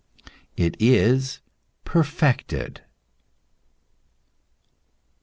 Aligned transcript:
It 0.57 0.75
is 0.79 1.41
perfected. 1.85 2.81